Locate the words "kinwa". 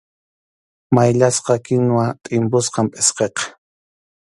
1.65-2.05